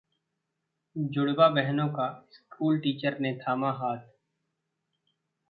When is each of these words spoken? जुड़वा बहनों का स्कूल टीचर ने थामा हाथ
जुड़वा 0.95 1.47
बहनों 1.49 1.87
का 1.89 2.07
स्कूल 2.31 2.79
टीचर 2.79 3.19
ने 3.19 3.33
थामा 3.37 3.71
हाथ 3.71 4.07